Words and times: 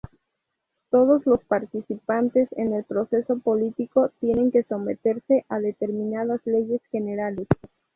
Todos 0.89 1.27
los 1.27 1.43
participantes 1.45 2.47
en 2.53 2.73
el 2.73 2.83
proceso 2.85 3.37
político 3.37 4.09
tienen 4.19 4.49
que 4.51 4.63
someterse 4.63 5.45
a 5.47 5.59
determinadas 5.59 6.41
leyes 6.45 6.81
generales. 6.91 7.45